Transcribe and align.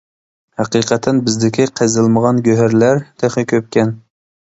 ھەقىقەتەن 0.61 1.19
بىزدىكى 1.27 1.69
قېزىلمىغان 1.81 2.43
گۆھەرلەر 2.51 3.07
تېخى 3.23 3.49
كۆپكەن. 3.57 3.99